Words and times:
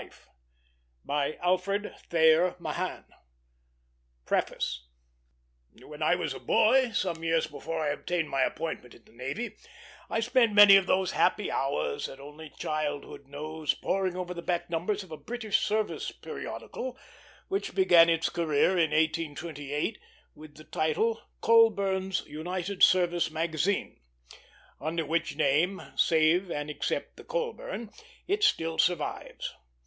EXPERIENCES 0.01 0.29
OF 1.07 1.35
AUTHORSHIP 1.69 1.95
302 2.09 3.03
PREFACE 4.25 4.87
When 5.85 6.01
I 6.01 6.15
was 6.15 6.33
a 6.33 6.39
boy, 6.39 6.89
some 6.89 7.23
years 7.23 7.45
before 7.45 7.83
I 7.85 7.89
obtained 7.91 8.27
my 8.27 8.41
appointment 8.41 8.95
in 8.95 9.05
the 9.05 9.11
navy, 9.11 9.57
I 10.09 10.19
spent 10.19 10.55
many 10.55 10.75
of 10.75 10.87
those 10.87 11.11
happy 11.11 11.51
hours 11.51 12.07
that 12.07 12.19
only 12.19 12.49
childhood 12.49 13.27
knows 13.27 13.75
poring 13.75 14.15
over 14.17 14.33
the 14.33 14.41
back 14.41 14.71
numbers 14.71 15.03
of 15.03 15.11
a 15.11 15.17
British 15.17 15.59
service 15.59 16.11
periodical, 16.11 16.97
which 17.47 17.75
began 17.75 18.09
its 18.09 18.27
career 18.29 18.71
in 18.79 18.89
1828, 18.89 19.99
with 20.33 20.55
the 20.57 20.63
title 20.63 21.21
Colburn's 21.41 22.25
United 22.25 22.81
Service 22.81 23.29
Magazine; 23.29 24.01
under 24.79 25.05
which 25.05 25.35
name, 25.35 25.79
save 25.95 26.49
and 26.49 26.71
except 26.71 27.17
the 27.17 27.23
Colburn, 27.23 27.91
it 28.27 28.43
still 28.43 28.79
survives. 28.79 29.53